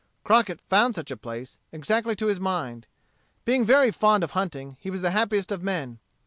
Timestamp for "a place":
1.11-1.59